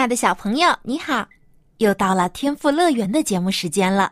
[0.00, 1.28] 亲爱的小朋友，你好！
[1.76, 4.10] 又到了天赋乐园的节目时间了。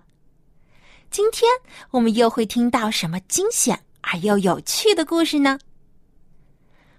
[1.11, 1.51] 今天
[1.91, 5.59] 我们又会听到什么惊险而又有趣的故事呢？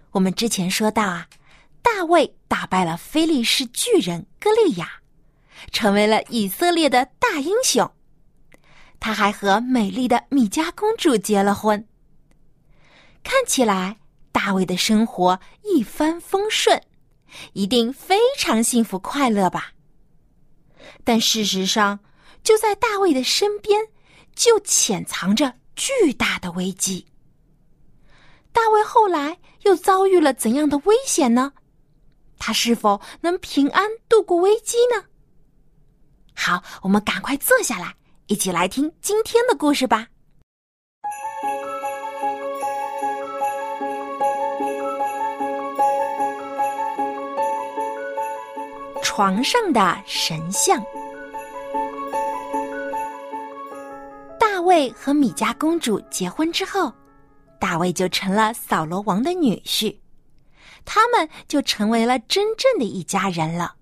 [0.09, 1.27] 我们之前说到啊，
[1.83, 4.89] 大卫打败了非利士巨人歌利亚，
[5.71, 7.87] 成为了以色列的大英雄。
[8.99, 11.87] 他还和美丽的米迦公主结了婚。
[13.21, 13.97] 看起来
[14.31, 16.81] 大卫的生活一帆风顺。
[17.53, 19.73] 一定非常幸福快乐吧？
[21.03, 21.99] 但事实上，
[22.43, 23.87] 就在大卫的身边，
[24.35, 27.05] 就潜藏着巨大的危机。
[28.51, 31.53] 大卫后来又遭遇了怎样的危险呢？
[32.37, 35.05] 他是否能平安度过危机呢？
[36.33, 37.95] 好，我们赶快坐下来，
[38.27, 40.07] 一起来听今天的故事吧。
[49.19, 50.81] 床上的神像。
[54.39, 56.89] 大卫和米迦公主结婚之后，
[57.59, 59.93] 大卫就成了扫罗王的女婿，
[60.85, 63.75] 他们就成为了真正的一家人了。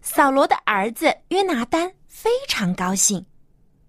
[0.00, 3.22] 扫罗的儿子约拿丹非常高兴，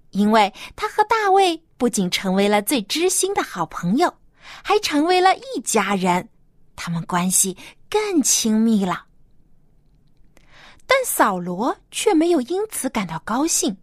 [0.09, 4.13] 因为他和大卫不仅成为了最知心的好朋友，
[4.61, 6.27] 还成为了一家人，
[6.75, 7.55] 他们关系
[7.89, 9.05] 更亲密了。
[10.93, 13.77] 但扫罗却没有因此感到高兴，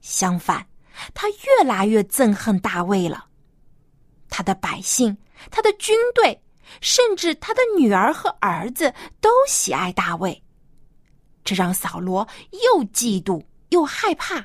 [0.00, 0.66] 相反，
[1.14, 3.26] 他越来越憎恨大卫了。
[4.28, 5.16] 他的百姓、
[5.52, 6.42] 他的军队，
[6.80, 10.42] 甚至他的女儿和儿子都喜爱大卫，
[11.44, 14.44] 这让扫罗又嫉妒又害怕。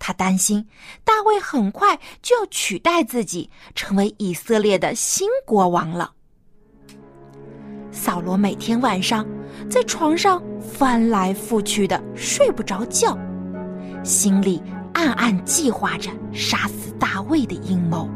[0.00, 0.68] 他担心
[1.04, 6.12] 大卫很快就要取代自己，成为以色列的新国王了。
[7.94, 9.24] 扫罗每天晚上
[9.70, 13.16] 在床上翻来覆去的睡不着觉，
[14.02, 14.60] 心里
[14.92, 18.10] 暗暗计划着杀死大卫的阴谋。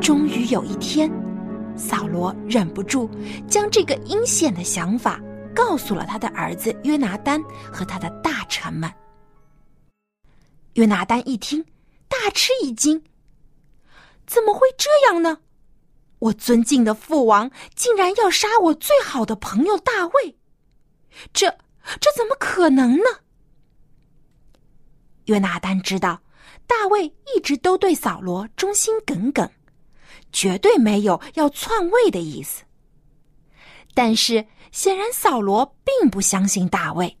[0.00, 1.12] 终于有一天，
[1.76, 3.08] 扫罗忍不住
[3.46, 5.20] 将这个阴险的想法
[5.54, 7.38] 告诉了他的儿子约拿丹
[7.70, 8.90] 和他的大臣们。
[10.74, 11.62] 约拿丹一听，
[12.08, 13.00] 大吃一惊。
[14.30, 15.40] 怎么会这样呢？
[16.20, 20.38] 我尊敬的父王竟然要杀我最好的朋友大卫，
[21.32, 21.50] 这
[22.00, 23.04] 这怎么可能呢？
[25.24, 26.22] 约拿丹知道
[26.64, 29.50] 大卫一直都对扫罗忠心耿耿，
[30.30, 32.62] 绝对没有要篡位的意思。
[33.94, 37.18] 但是显然扫罗并不相信大卫，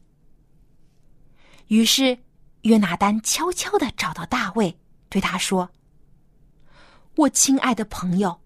[1.66, 2.16] 于是
[2.62, 4.78] 约拿丹悄悄的找到大卫，
[5.08, 5.68] 对他说。
[7.16, 8.40] 我亲爱的朋友，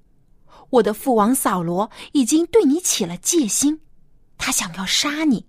[0.71, 3.81] 我的父王扫罗已经对你起了戒心，
[4.39, 5.47] 他想要杀你，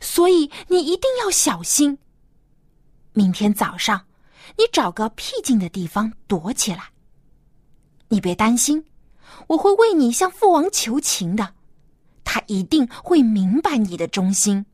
[0.00, 1.98] 所以你一定要小心。
[3.12, 4.06] 明天早上，
[4.56, 6.90] 你找个僻静的地方躲起来。
[8.08, 8.84] 你别担心，
[9.46, 11.54] 我会为你向父王求情的，
[12.24, 14.66] 他一定会明白你的忠心。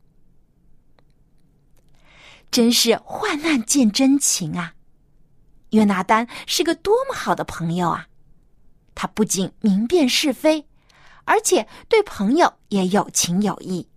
[2.49, 4.73] 真是患难见真情啊！
[5.71, 8.07] 约拿丹是个多么好的朋友啊！
[8.95, 10.67] 他不仅明辨是非，
[11.25, 13.87] 而且对朋友也有情有义。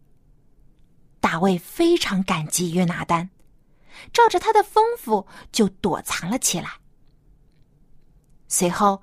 [1.19, 3.31] 大卫非常感激约拿丹，
[4.13, 6.71] 照着他的吩咐就躲藏了起来。
[8.49, 9.03] 随后，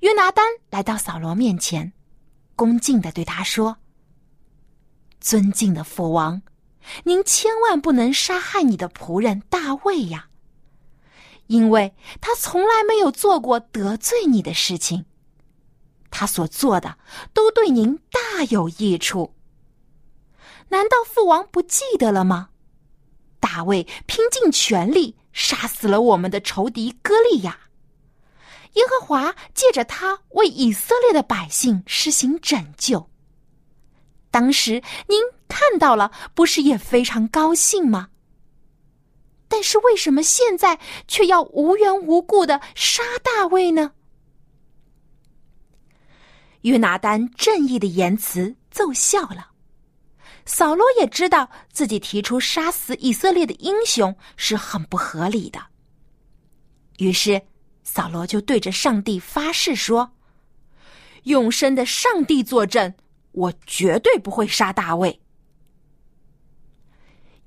[0.00, 1.92] 约拿丹来到扫罗面前，
[2.54, 3.78] 恭敬的对他说
[5.20, 6.42] ：“尊敬的父王，
[7.04, 10.28] 您千万不能杀害你的仆人大卫呀！”
[11.46, 15.04] 因为他从来没有做过得罪你的事情，
[16.10, 16.98] 他所做的
[17.32, 19.34] 都对您大有益处。
[20.68, 22.48] 难道父王不记得了吗？
[23.38, 27.58] 大卫拼尽全力杀死了我们的仇敌歌利亚，
[28.72, 33.10] 耶和华借着他为以色列的百姓施行拯救。
[34.30, 38.08] 当时您看到了，不是也非常高兴吗？
[39.48, 43.92] 但是为什么现在却要无缘无故的杀大卫呢？
[46.62, 49.50] 约拿丹正义的言辞奏效了。
[50.46, 55.58] 扫罗也知道自己提出杀死以色列的英雄是很不合理的，
[56.98, 57.40] 于是
[57.82, 60.12] 扫罗就对着上帝发誓说
[61.24, 62.94] ：“永生的上帝作证，
[63.32, 65.18] 我绝对不会杀大卫。”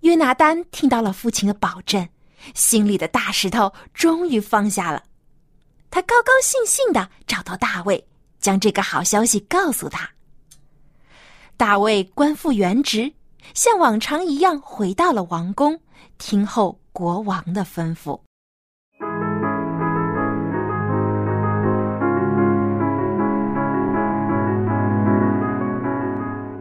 [0.01, 2.07] 约拿丹听到了父亲的保证，
[2.53, 5.03] 心里的大石头终于放下了。
[5.89, 8.07] 他高高兴兴的找到大卫，
[8.39, 10.09] 将这个好消息告诉他。
[11.55, 13.11] 大卫官复原职，
[13.53, 15.79] 像往常一样回到了王宫，
[16.17, 18.19] 听候国王的吩咐。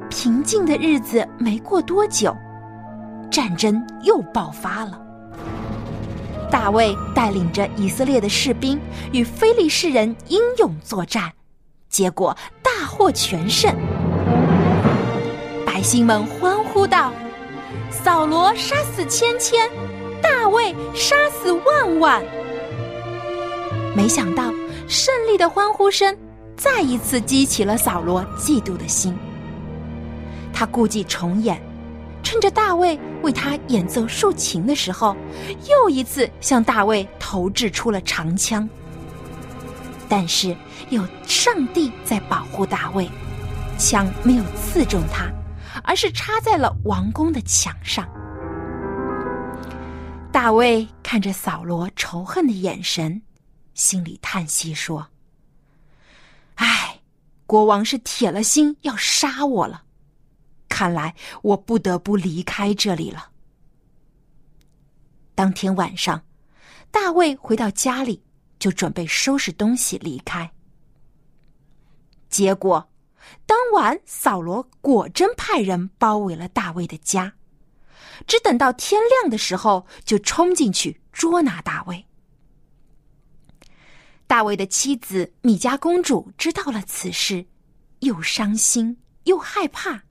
[0.09, 2.35] 平静的日子没过多久，
[3.31, 5.01] 战争又爆发了。
[6.51, 8.81] 大卫带领着以色列的士兵
[9.13, 11.33] 与非利士人英勇作战，
[11.89, 13.75] 结果大获全胜。
[15.67, 17.13] 百姓们欢呼道
[17.91, 19.69] ：“扫罗杀死千千，
[20.23, 22.23] 大卫杀死万万。”
[23.95, 24.45] 没想到，
[24.87, 26.17] 胜利的欢呼声
[26.57, 29.17] 再一次激起了扫罗嫉妒的心。
[30.53, 31.61] 他故伎重演，
[32.27, 35.17] 趁着大卫为他演奏竖琴的时候，
[35.71, 38.69] 又一次向大卫投掷出了长枪。
[40.09, 40.55] 但是
[40.91, 43.09] 有上帝在保护大卫，
[43.79, 45.31] 枪没有刺中他。
[45.85, 48.05] 而是插在了王宫的墙上。
[50.33, 53.23] 大卫看着扫罗仇恨的眼神，
[53.75, 55.07] 心里叹息说
[56.57, 56.99] ：“唉，
[57.47, 59.83] 国王是铁了心要杀我了。
[60.77, 63.31] 看来我不得不离开这里了。”
[65.35, 66.23] 当天晚上，
[66.91, 68.23] 大卫回到家里，
[68.59, 70.53] 就准备收拾东西离开。
[72.29, 72.91] 结果。
[73.45, 77.33] 当晚，扫罗果真派人包围了大卫的家，
[78.25, 82.07] 只等到天亮的时候，就冲进去捉拿大卫。
[84.29, 87.45] 大卫的妻子米迦公主知道了此事，
[87.99, 90.06] 又伤心又害怕。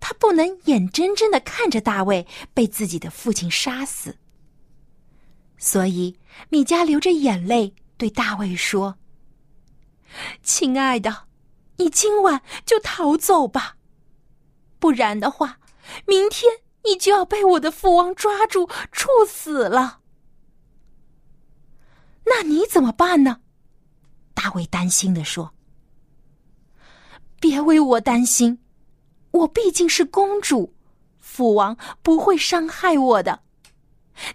[0.00, 4.16] 他不能眼睁睁的看着大卫被自己的父亲杀死，
[5.58, 6.18] 所以
[6.48, 8.98] 米迦流着眼泪对大卫说
[10.42, 11.28] ：“亲爱的。”
[11.80, 13.78] 你今晚就逃走吧，
[14.78, 15.58] 不然的话，
[16.06, 16.52] 明天
[16.84, 20.00] 你就要被我的父王抓住处死了。
[22.26, 23.40] 那你怎么办呢？
[24.34, 25.54] 大卫担心的说
[27.40, 28.60] ：“别为我担心，
[29.30, 30.74] 我毕竟是公主，
[31.18, 33.40] 父王不会伤害我的。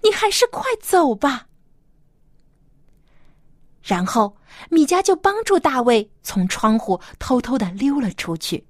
[0.01, 1.47] 你还是快走吧。”
[3.83, 4.35] 然后，
[4.69, 8.65] 米迦就帮助大卫从窗户偷偷的溜了出去。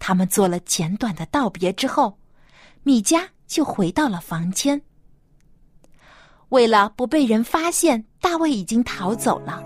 [0.00, 2.18] 他们做了简短的道别之后，
[2.82, 4.82] 米迦就回到了房间。
[6.48, 9.62] 为了不被人发现大卫已经逃走了，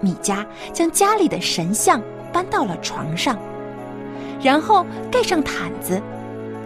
[0.00, 2.02] 米迦将家里的神像
[2.32, 3.38] 搬到了床上，
[4.44, 6.02] 然后盖上毯子，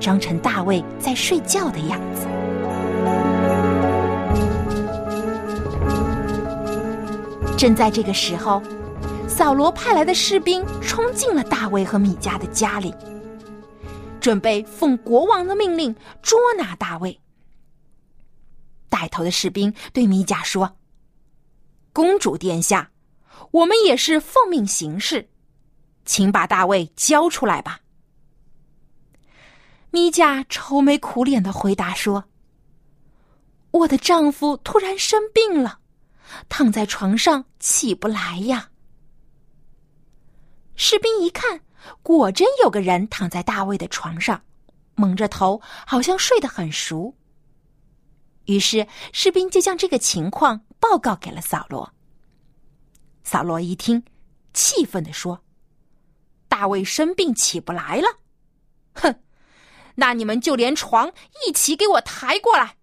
[0.00, 2.26] 装成大卫在睡觉的样子。
[7.56, 8.60] 正在这个时候，
[9.28, 12.92] 扫罗派来的士兵冲进了大卫和米迦的家里，
[14.20, 17.20] 准备奉国王的命令捉拿大卫。
[18.88, 20.72] 带头的士兵对米迦说
[21.94, 22.90] ：“公主殿下，
[23.52, 25.28] 我们也是奉命行事，
[26.08, 27.78] 请把大卫交出来吧。”
[29.92, 32.24] 米迦愁眉苦脸的回答说
[33.70, 35.78] ：“我的丈夫突然生病了。”
[36.50, 38.68] 躺在床上起不来呀！
[40.76, 41.58] 士兵一看，
[42.02, 44.38] 果真有个人躺在大卫的床上，
[44.94, 47.16] 蒙着头，好像睡得很熟。
[48.44, 51.90] 于是士兵就将这个情况报告给了扫罗。
[53.24, 54.02] 扫罗一听，
[54.52, 55.42] 气愤的说
[56.58, 58.08] ：“大卫生病起不来了，
[58.94, 59.14] 哼！
[59.94, 61.12] 那你们就连床
[61.46, 62.74] 一起给我抬过来。”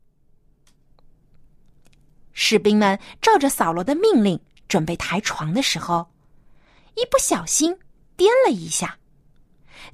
[2.31, 4.39] 士兵们照着扫罗的命令
[4.69, 6.09] 准备抬床的时候，
[6.95, 7.77] 一不小心
[8.15, 8.97] 颠了一下，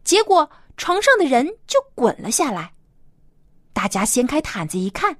[0.03, 0.47] 结果
[0.77, 2.73] 床上的人就滚了下来。
[3.73, 5.17] 大家掀开毯子一看，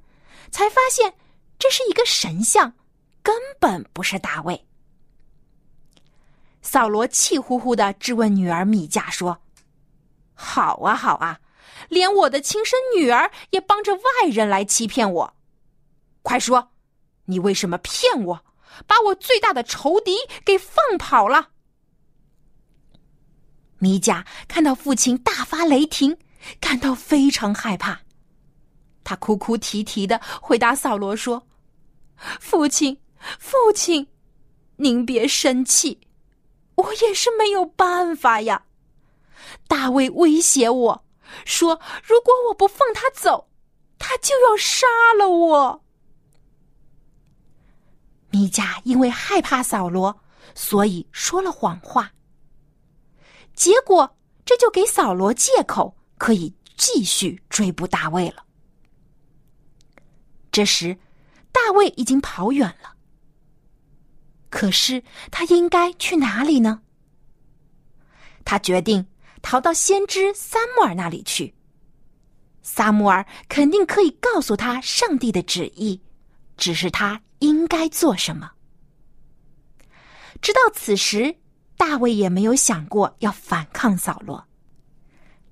[0.51, 1.12] 才发现
[1.58, 2.72] 这是一个神像，
[3.24, 4.68] 根本不是大卫。
[6.72, 9.38] 扫罗气呼呼的质问女儿米迦说
[10.34, 11.38] ：“好啊，好啊，
[11.90, 15.34] 连我的亲生女儿也帮着外人来欺骗我。
[16.22, 16.72] 快说，
[17.25, 18.46] 你为什么骗我，
[18.88, 21.50] 把我最大的仇敌给放跑了？”
[23.80, 26.18] 米迦看到父亲大发雷霆，
[26.62, 28.00] 感到非常害怕。
[29.04, 31.46] 他哭哭啼啼的回答扫罗说
[32.40, 32.98] ：“父亲，
[33.38, 34.08] 父亲，
[34.78, 36.00] 您别生气，
[36.82, 38.66] 我也是没有办法呀。
[39.68, 41.06] 大卫威胁我
[41.46, 43.50] 说，如果我不放他走，
[43.98, 45.84] 他就要杀了我。”
[48.32, 50.22] 米迦因为害怕扫罗，
[50.56, 52.12] 所以说了谎话。
[53.54, 58.46] 结果，这就给扫罗借口，可以继续追捕大卫了。
[60.52, 60.98] 这时，
[61.52, 62.96] 大卫已经跑远了。
[64.62, 66.84] 可是他应该去哪里呢？
[68.46, 69.08] 他决定
[69.41, 71.56] 逃到先知撒母耳那里去。
[72.62, 76.00] 撒母耳肯定可以告诉他上帝的旨意，
[76.58, 78.51] 只是他应该做什么。
[80.44, 81.38] 直到此时，
[81.75, 84.46] 大卫也没有想过要反抗扫罗，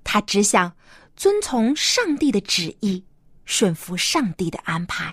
[0.04, 0.76] 他只想
[1.16, 3.04] 遵从上帝的旨意。
[3.44, 5.12] 顺服上帝的安排。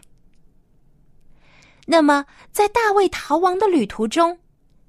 [1.89, 4.37] 那么，在大卫逃亡的旅途中，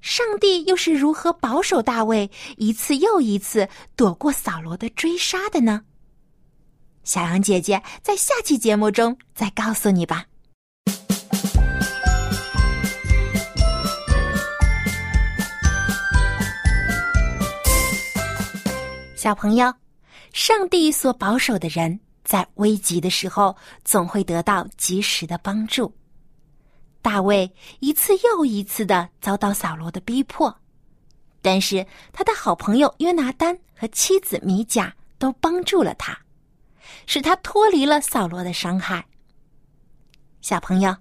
[0.01, 5.83] 上帝又是如何保守大卫一次又一次躲过扫罗的追杀的呢？
[7.05, 10.25] 小羊姐姐在下期节目中再告诉你吧。
[19.15, 19.73] 小朋友，
[20.33, 21.97] 上帝所保守的人。
[22.25, 25.91] 在危急的时候，总会得到及时的帮助。
[27.01, 30.53] 大卫一次又一次的遭到扫罗的逼迫，
[31.41, 36.17] 但是他的好朋友约拿丹和妻子米甲都帮助了他，
[37.05, 39.05] 使他脱离了扫罗的伤害。
[40.41, 40.95] 小朋友，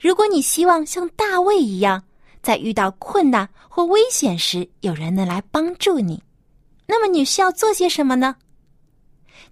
[0.00, 2.02] 如果你希望像大卫一样，
[2.42, 6.22] 在遇到困难或危险时有人能来帮助你，
[6.86, 8.36] 那么你需要做些什么呢？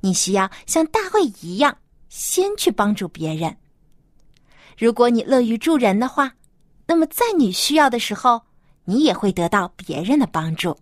[0.00, 3.56] 你需要像大卫一样，先去帮助别人。
[4.82, 6.32] 如果你乐于助人的话，
[6.88, 8.42] 那么在你需要的时候，
[8.84, 10.76] 你也会得到别人的帮助。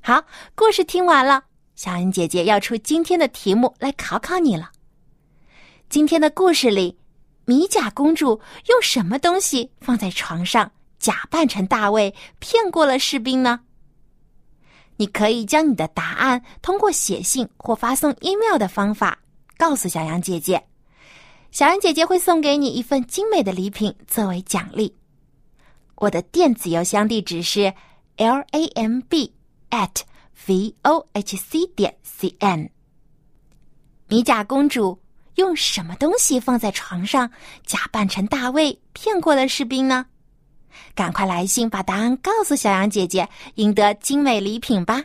[0.00, 0.24] 好，
[0.56, 1.44] 故事听完了，
[1.76, 4.72] 小恩姐姐要出今天的题目来考考你了。
[5.88, 6.98] 今天的故事里，
[7.44, 13.60] 米甲公主用什么东西放在床上，假扮成大卫，骗过了士兵呢？
[14.96, 19.20] 你可以将你的答案通过写信或发送 email 的方法
[19.56, 20.64] 告诉小杨姐姐，
[21.52, 24.96] 小杨姐姐会送给你一份精美的礼品作为奖励。
[25.96, 27.74] 我的电子邮箱地址是
[28.16, 29.34] l a m b
[29.68, 30.00] at
[30.46, 32.70] v o h c 点 c n。
[34.08, 34.98] 米甲公主
[35.34, 37.30] 用什么东西放在床上，
[37.66, 40.06] 假扮成大卫骗过了士兵呢？
[40.94, 45.04] 赶快来信把答案告诉小羊姐姐，赢得精美礼品吧！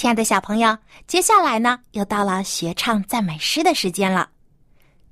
[0.00, 4.30] 亲爱的小朋友，接下来呢，又到了学唱赞美诗的时间了。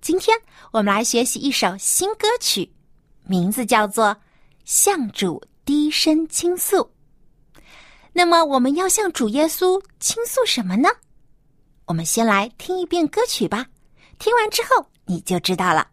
[0.01, 0.35] 今天
[0.71, 2.73] 我们来学习一首新歌曲，
[3.25, 4.07] 名字叫做
[4.65, 6.77] 《向主低声倾诉》。
[8.15, 10.89] 那么，我们要向主耶稣倾诉什么呢？
[11.85, 13.67] 我们先来听一遍歌曲吧，
[14.19, 15.87] 听完之后你就知道了。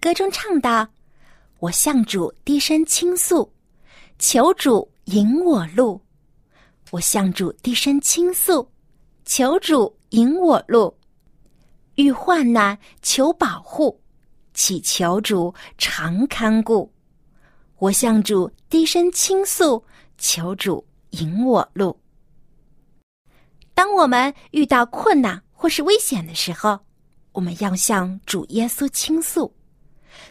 [0.00, 0.88] 歌中唱道
[1.60, 3.52] ：“我向主低声倾诉，
[4.18, 6.00] 求主引我路。
[6.90, 8.66] 我向主低声倾诉，
[9.26, 10.96] 求主引我路。
[11.96, 14.00] 遇患难求保护，
[14.54, 16.90] 祈求主常看顾。
[17.76, 19.84] 我向主低声倾诉，
[20.16, 21.94] 求主引我路。
[23.74, 26.80] 当我们遇到困难或是危险的时候，
[27.32, 29.54] 我们要向主耶稣倾诉。”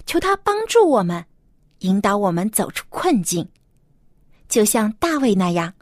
[0.06, 1.26] 求他帮助我们，
[1.80, 3.48] 引导我们走出困境。
[4.48, 5.74] 就像大卫那样，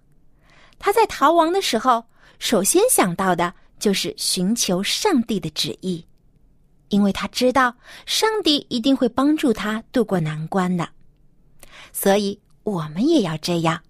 [0.77, 2.05] 他在逃亡的时候，
[2.39, 6.05] 首先想到的就是寻求上帝的旨意，
[6.89, 10.87] 因为他知道上帝一定会帮助他渡过难关的。
[11.93, 13.81] 所以，我们也要这样。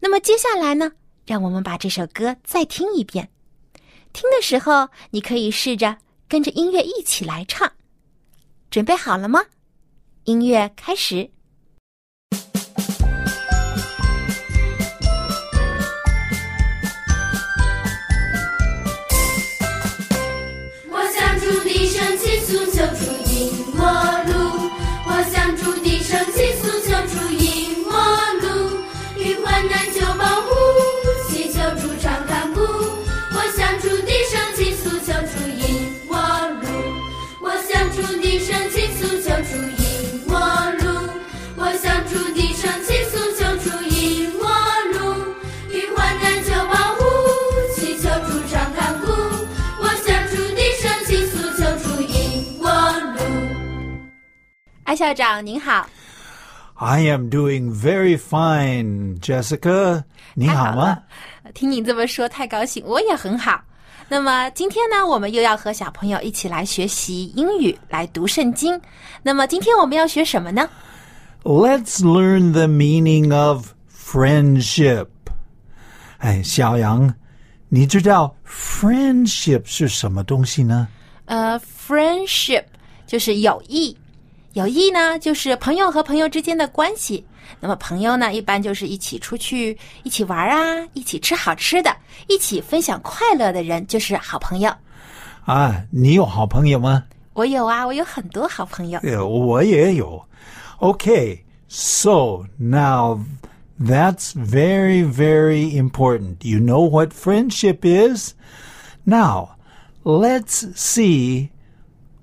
[0.00, 0.90] 那么接下来呢？
[1.24, 3.30] 让我们把这首歌再听一遍。
[4.12, 5.96] 听的时候，你可以试着
[6.28, 7.72] 跟着音乐一起来唱。
[8.72, 9.44] 准备好了吗？
[10.24, 11.30] 音乐开始。
[54.91, 55.87] 艾校长您好，
[56.75, 60.03] I am doing very fine, Jessica。
[60.33, 60.99] 你好吗？
[61.53, 63.61] 听你这么说，太高兴，我也很好。
[64.09, 68.79] 那么今天呢，我们又要和小朋友一起来学习英语，来读圣经。
[69.21, 70.69] 那么今天我们要学什么呢？
[71.43, 75.07] Let's learn the meaning of friendship。
[76.19, 77.13] 哎，小杨，
[77.69, 80.87] 你知道 friendship 是什么东西呢？
[81.25, 82.63] 呃，friendship
[83.05, 83.97] 就是友谊。
[84.54, 87.24] 友谊呢，就是朋友和朋友之间的关系。
[87.58, 91.96] 那么朋友呢，一般就是一起出去一起玩啊，一起吃好吃的，
[92.28, 94.70] 一起分享快乐的人，就是好朋友。
[95.46, 97.04] 啊，你有好朋友吗？
[97.32, 99.00] 我有啊，我有很多好朋友。
[99.26, 100.22] 我也有。
[100.80, 103.20] Okay, so now
[103.80, 106.36] that's very, very important.
[106.42, 108.34] You know what friendship is?
[109.04, 109.56] Now,
[110.04, 111.48] let's see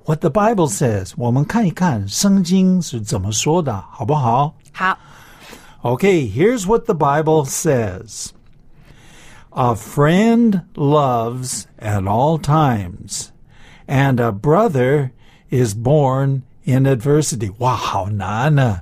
[0.09, 1.13] what the Bible says.
[1.17, 4.55] 我们看一看圣经是怎么说的，好不好？
[4.73, 4.99] 好。
[5.83, 8.31] Okay, here's what the Bible says.
[9.51, 13.29] A friend loves at all times,
[13.87, 15.11] and a brother
[15.51, 17.53] is born in adversity.
[17.59, 18.81] 哇，好难呢。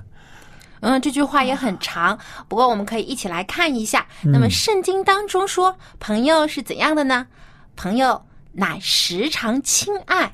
[0.79, 4.05] 嗯，这句话也很长，不过我们可以一起来看一下。
[4.23, 7.27] 那么圣经当中说，朋友是怎样的呢？
[7.75, 8.21] 朋友
[8.53, 10.33] 乃时常亲爱。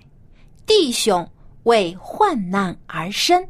[0.67, 1.29] 弟兄
[1.65, 3.47] 为患难而生，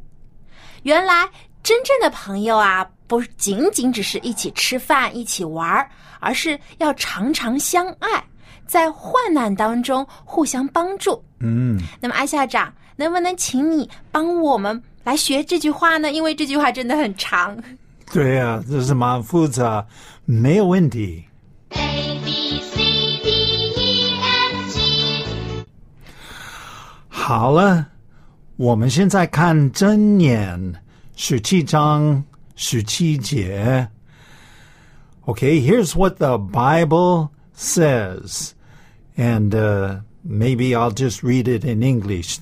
[0.82, 1.28] 原来
[1.62, 5.88] 真正的朋友啊，不仅仅只是一起吃饭、一起玩儿
[6.20, 8.24] 而是要常常相爱，
[8.66, 11.22] 在患难当中互相帮助。
[11.40, 16.10] 嗯，那么艾校长，能不能请你帮我们来学这句话呢？
[16.10, 17.56] 因为这句话真的很长。
[18.12, 19.86] 对呀，这是蛮复杂，
[20.24, 21.24] 没有问题。
[27.23, 27.87] 好了，
[28.57, 30.75] 我们现在看真言
[31.15, 32.23] 十七章
[32.55, 33.89] 十七节。
[35.25, 38.53] Okay, here's what the Bible says,
[39.15, 42.39] and uh, maybe I'll just read it in English.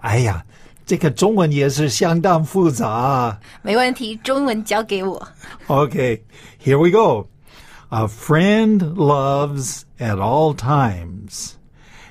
[0.00, 0.44] 哎呀，
[0.84, 3.40] 这个中文也是相当复杂。
[3.62, 5.28] 没问题，中文交给我。
[5.66, 6.20] Okay,
[6.62, 7.28] here we go.
[7.88, 11.52] A friend loves at all times,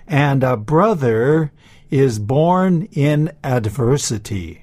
[0.08, 1.52] and a brother
[1.90, 4.58] is born in adversity.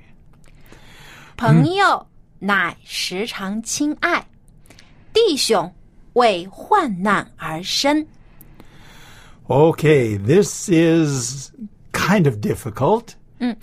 [1.36, 2.06] 朋友
[2.38, 4.26] 乃时常亲爱，
[5.12, 5.72] 弟兄
[6.14, 8.06] 为患难而生。
[9.48, 11.50] Okay, this is
[11.92, 13.14] kind of difficult,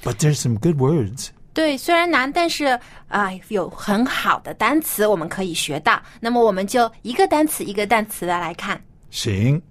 [0.04, 1.30] but there's some good words.
[1.54, 2.66] 对，虽然难，但是
[3.08, 6.02] 啊、呃，有很好的单词我们可以学到。
[6.20, 8.82] 那么我们就一个单词一个单词的来看。
[9.10, 9.62] 行。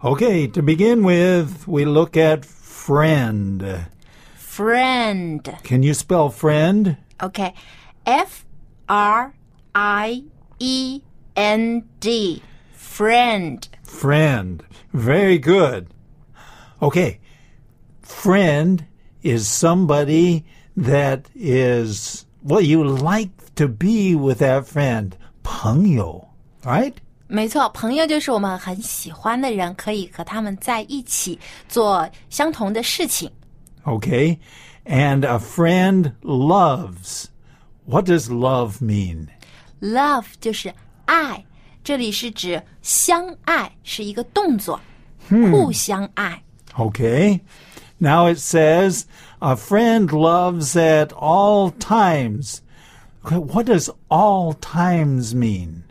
[0.00, 2.42] Okay, to begin with, we look at
[2.83, 3.87] friend.
[4.35, 5.57] Friend.
[5.63, 6.97] Can you spell friend?
[7.21, 7.53] Okay.
[8.05, 8.45] F
[8.89, 9.33] R
[9.73, 10.25] I
[10.59, 11.01] E
[11.33, 12.43] N D.
[12.73, 13.65] Friend.
[13.83, 14.61] Friend.
[14.91, 15.87] Very good.
[16.81, 17.21] Okay.
[18.01, 18.85] Friend
[19.21, 20.43] is somebody
[20.75, 25.15] that is, well, you like to be with that friend.
[25.43, 26.27] 朋友,
[26.65, 26.99] right?
[27.32, 33.30] 没错，朋友就是我们很喜欢的人，可以和他们在一起做相同的事情。
[33.84, 34.38] Okay,
[34.84, 37.26] and a friend loves.
[37.84, 39.28] What does love mean?
[39.80, 40.72] Love 就是
[41.06, 41.44] 爱，
[41.84, 44.80] 这里是指相爱，是一个动作，
[45.28, 46.42] 互相爱。
[46.76, 47.40] Okay.
[48.00, 49.06] Now it says,
[49.40, 52.60] a friend loves at all times.
[53.24, 55.82] Okay, what does all times mean?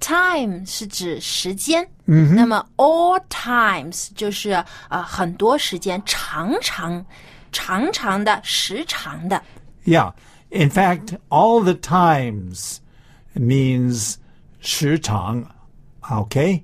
[0.00, 7.04] Time 是指时间，嗯，那么 all times 就是呃很多时间，长长、
[7.50, 9.42] 长长的、时长的。
[9.84, 10.12] Yeah.
[10.50, 12.76] In fact, all the times
[13.34, 14.16] means
[14.60, 15.46] 时长.
[16.02, 16.62] Okay.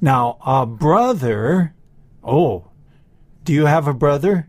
[0.00, 1.72] Now, a brother.
[2.20, 2.64] Oh,
[3.44, 4.48] do you have a brother?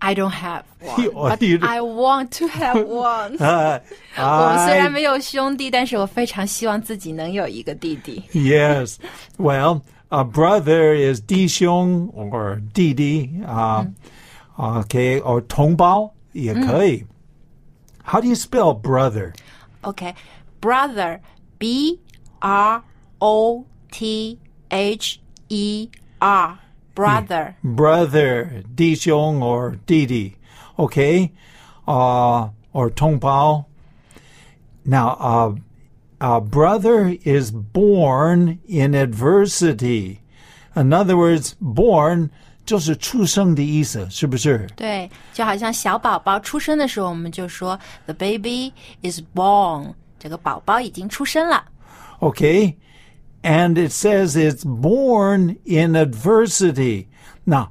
[0.00, 0.64] I don't have
[0.98, 3.36] You- one, but you don't- I want to have one.
[3.38, 3.80] Uh,
[4.16, 8.22] 我们虽然 I- 没有兄弟，但是我非常希望自己能有一个弟弟。
[8.32, 8.96] yes.
[9.38, 13.30] Well, a brother is 弟兄 or 弟弟.
[13.46, 13.86] Uh,
[14.56, 15.20] Okay.
[15.20, 17.04] Or 同胞也可以.
[18.04, 19.32] How do you spell brother?
[19.82, 20.14] OK,
[20.60, 21.20] brother,
[21.58, 22.00] B
[22.40, 22.82] R
[23.20, 24.38] O T
[24.70, 26.58] H E R,
[26.96, 27.54] brother.
[27.62, 30.34] brother, 弟兄 or 弟弟,
[30.76, 31.30] okay,
[31.86, 33.64] uh, or 同胞.
[34.84, 35.56] Now, uh,
[36.20, 40.18] a brother is born in adversity.
[40.74, 42.30] In other words, born
[42.64, 44.66] 就是出生的意思，是不是？
[44.76, 48.72] 对，就好像小宝宝出生的时候，我们就说 the baby
[49.02, 51.64] is born，这个宝宝已经出生了。
[52.20, 52.74] Okay?
[53.42, 57.06] And it says it's born in adversity.
[57.44, 57.70] 那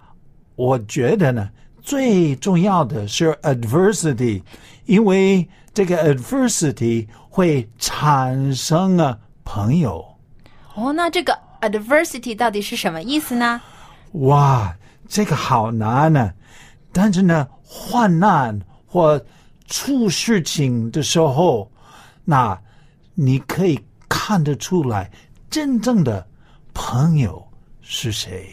[0.56, 1.49] 我觉得呢，
[1.83, 4.42] 最重要的是 adversity，
[4.87, 10.05] 因为这个 adversity 会产生啊朋友。
[10.75, 13.61] 哦，那这个 adversity 到底是什么意思呢？
[14.12, 14.75] 哇，
[15.09, 16.33] 这个好难呢、
[16.92, 19.21] 但是呢，患难或
[19.66, 21.71] 出事情的时候，
[22.25, 22.59] 那
[23.14, 25.11] 你可以看得出来
[25.51, 26.25] 真正的
[26.73, 27.45] 朋友
[27.81, 28.49] 是谁。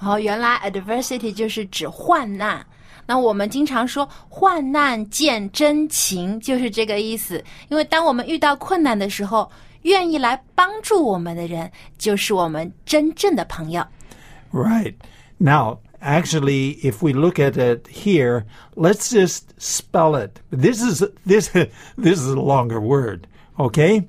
[0.00, 2.64] 哦，原来 adversity 就是指患难。
[3.05, 7.43] 那我们经常说患难见真情，就是这个意思。
[7.69, 9.51] 因为当我们遇到困难的时候，
[9.81, 13.83] 愿意来帮助我们的人，就是我们真正的朋友。
[14.51, 14.95] Right.
[15.37, 18.43] Now, actually, if we look at it here,
[18.75, 20.41] let's just spell it.
[20.51, 21.49] This is this
[21.95, 23.21] this is a longer word,
[23.57, 24.07] okay?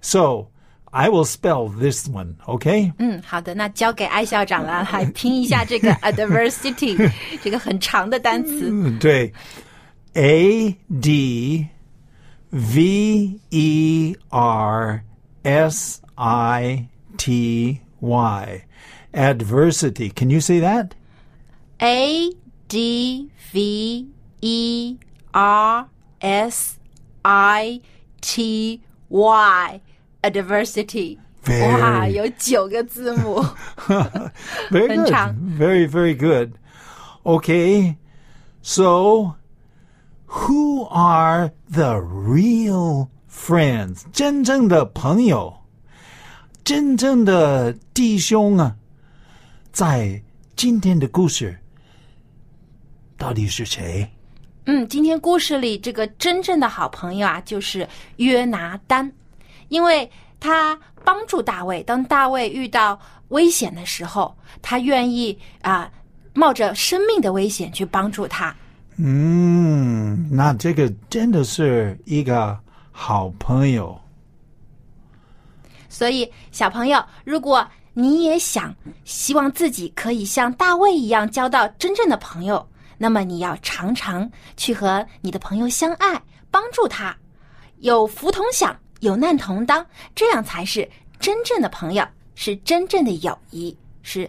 [0.00, 0.48] So,
[0.92, 2.92] I will spell this one, okay?
[2.98, 7.10] 嗯，好的，那交给艾校长了，来拼一下这个 adversity
[7.42, 8.98] 这个很长的单词。
[8.98, 9.32] 对，
[10.14, 11.66] A D
[12.50, 15.04] V E R
[15.42, 18.64] S I T Y.
[19.12, 20.10] Adversity.
[20.10, 20.92] Can you say that?
[21.78, 22.30] A
[22.68, 24.06] D V
[24.40, 24.96] E
[25.32, 25.86] R
[26.20, 26.78] S
[27.22, 27.80] I
[28.20, 29.80] T Y
[30.22, 31.18] adversity。
[31.44, 33.42] Very- 哇，有九个字母。
[34.70, 35.08] Very 很 good.
[35.08, 35.34] 长。
[35.58, 36.52] Very, very good.
[37.22, 37.96] Okay.
[38.60, 39.36] So,
[40.26, 44.02] who are the real friends?
[44.12, 45.54] 真正的朋友，
[46.64, 48.76] 真正的弟兄啊，
[49.72, 50.20] 在
[50.56, 51.56] 今天的故事
[53.16, 54.06] 到底是谁？
[54.66, 59.10] 嗯，今天故事里这个真正的好朋友啊，就是约拿丹，
[59.73, 60.07] 因为
[60.39, 65.91] 他帮助大卫，当大卫遇到危险的时候，他愿意啊、
[66.35, 68.55] 冒着生命的危险去帮助他。
[68.97, 72.55] 嗯，那这个真的是一个
[72.91, 73.99] 好朋友。
[75.89, 82.63] 所以，小朋友，如果你也想希望自己可以像大卫一样交到真正的朋友，
[82.99, 87.17] 那么你要常常去和你的朋友相爱，帮助他，
[87.77, 89.84] 有福同享，有难同当，
[90.14, 90.88] 这样才是
[91.20, 94.28] 真正的朋友，是真正的友谊，是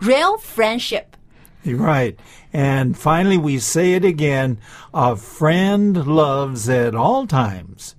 [0.00, 1.04] real friendship。
[1.64, 2.16] You're right.
[2.52, 4.56] And finally, we say it again
[4.92, 7.94] a friend loves at all times,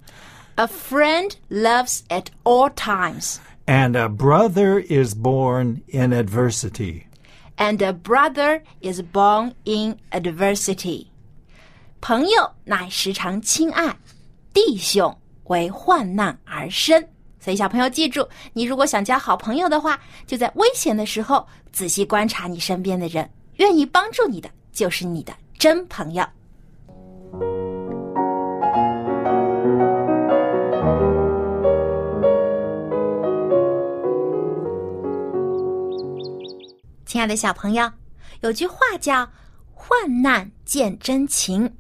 [0.56, 7.04] A friend loves at all times, and a brother is born in adversity.
[7.60, 11.08] and a brother is born in adversity.
[12.02, 13.98] 朋友乃时常亲爱，
[14.54, 17.03] 弟兄 为患难而生。
[17.41, 26.25] 所以，小朋友记住，你如果想交好朋友的话，就在危险的时候仔细观察你身边的人，愿意帮助你的就是你的真朋友。
[37.05, 37.93] 亲爱的小朋友，
[38.41, 39.29] 有句话叫
[39.73, 41.71] “患难见真情”。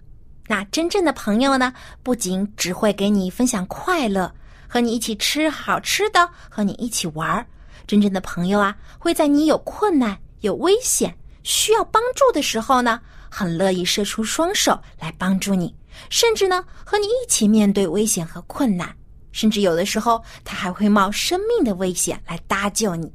[0.47, 4.33] 那真正的朋友呢，不仅只会给你分享快乐，
[4.69, 7.47] 和你一起吃好吃的，和你一起玩儿。
[7.87, 15.75] 真正的朋友啊，会在你有困难、有危险、需要帮助的时候呢，很乐意伸出双手来帮助你，
[16.11, 18.95] 甚至呢和你一起面对危险和困难，
[19.33, 23.13] 甚至有的时候他还会冒生命的危险来搭救你，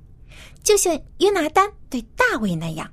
[0.64, 2.90] 就像约拿丹对大卫那样。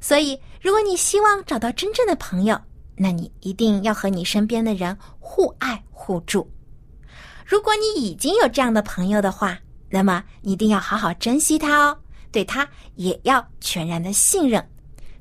[0.00, 2.60] 所以，如果你希望找到真正的朋友，
[2.98, 6.50] 那你一定要和你身边的人互爱互助。
[7.46, 9.58] 如果你已经有这样的朋友的话，
[9.88, 11.98] 那么你一定要好好珍惜他哦，
[12.30, 14.62] 对他也要全然的信任，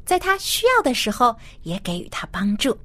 [0.04, 2.78] 在他需要的时候也给予他帮助。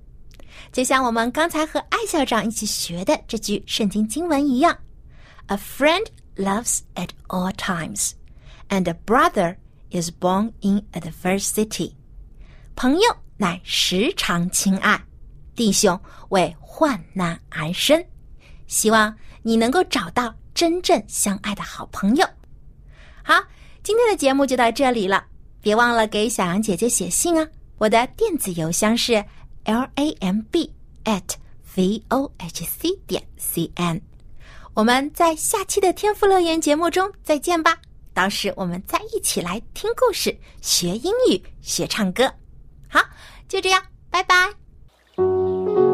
[0.70, 4.76] 就像我们刚才和艾校长一起学的这句圣经经文一样
[5.46, 8.12] ：“A friend loves at all times,
[8.68, 9.56] and a brother
[9.90, 11.94] is born in adversity。”
[12.76, 15.04] 朋友乃时常亲爱，
[15.56, 18.00] 弟兄为患难而生。
[18.68, 22.24] 希望你能够找到真正相爱的好朋友。
[23.24, 23.34] 好，
[23.82, 25.24] 今天的节目就到这里了，
[25.60, 27.44] 别忘了给小杨姐姐写信啊！
[27.78, 29.14] 我的电子邮箱是
[29.64, 31.34] l a m b at
[31.74, 34.00] v o h c 点 c n。
[34.72, 37.76] 我们在下期的天赋乐园节目中再见吧，
[38.14, 42.32] 到时我们再一起来听故事、学英语、学唱歌。
[42.88, 43.00] 好，
[43.52, 45.91] 就这样拜拜。